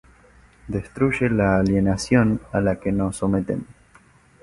[0.67, 3.67] destruye la alienación a la que nos someten